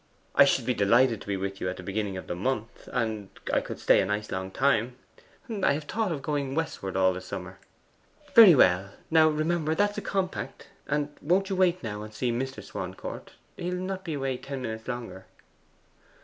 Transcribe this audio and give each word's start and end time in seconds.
I 0.33 0.45
should 0.45 0.65
be 0.65 0.73
delighted 0.73 1.21
to 1.21 1.27
be 1.27 1.37
with 1.37 1.61
you 1.61 1.69
at 1.69 1.77
the 1.77 1.83
beginning 1.83 2.17
of 2.17 2.25
that 2.25 2.33
month; 2.33 2.89
and 2.91 3.29
I 3.53 3.61
could 3.61 3.77
stay 3.77 4.01
a 4.01 4.05
nice 4.07 4.31
long 4.31 4.49
time. 4.49 4.95
I 5.47 5.73
have 5.73 5.83
thought 5.83 6.11
of 6.11 6.23
going 6.23 6.55
westward 6.55 6.97
all 6.97 7.13
the 7.13 7.21
summer.' 7.21 7.59
'Very 8.33 8.55
well. 8.55 8.93
Now 9.11 9.29
remember 9.29 9.75
that's 9.75 9.99
a 9.99 10.01
compact. 10.01 10.69
And 10.87 11.09
won't 11.21 11.51
you 11.51 11.55
wait 11.55 11.83
now 11.83 12.01
and 12.01 12.11
see 12.15 12.31
Mr. 12.31 12.63
Swancourt? 12.63 13.33
He 13.57 13.69
will 13.69 13.75
not 13.77 14.03
be 14.03 14.15
away 14.15 14.37
ten 14.37 14.63
minutes 14.63 14.87
longer. 14.87 15.27